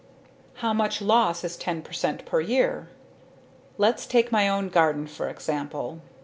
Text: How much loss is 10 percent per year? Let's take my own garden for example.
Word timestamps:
How 0.65 0.73
much 0.73 0.99
loss 0.99 1.43
is 1.43 1.55
10 1.57 1.83
percent 1.83 2.25
per 2.25 2.41
year? 2.41 2.89
Let's 3.77 4.07
take 4.07 4.31
my 4.31 4.49
own 4.49 4.69
garden 4.69 5.05
for 5.05 5.29
example. 5.29 6.01